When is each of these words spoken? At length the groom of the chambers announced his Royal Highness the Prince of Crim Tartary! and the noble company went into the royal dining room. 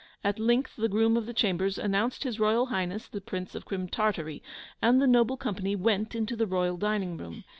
At 0.23 0.39
length 0.39 0.77
the 0.77 0.89
groom 0.89 1.15
of 1.15 1.27
the 1.27 1.31
chambers 1.33 1.77
announced 1.77 2.23
his 2.23 2.39
Royal 2.39 2.65
Highness 2.65 3.07
the 3.07 3.21
Prince 3.21 3.53
of 3.53 3.65
Crim 3.65 3.87
Tartary! 3.87 4.41
and 4.81 4.99
the 4.99 5.05
noble 5.05 5.37
company 5.37 5.75
went 5.75 6.15
into 6.15 6.35
the 6.35 6.47
royal 6.47 6.77
dining 6.77 7.17
room. 7.17 7.43